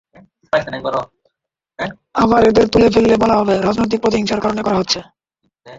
আবার 2.15 2.41
এদের 2.49 2.65
তুলে 2.69 2.87
ফেললে 2.93 3.15
বলা 3.17 3.35
হবে, 3.39 3.53
রাজনৈতিক 3.59 3.99
প্রতিহিংসার 4.01 4.43
কারণে 4.43 4.61
করা 4.63 4.79
হচ্ছে। 4.79 4.99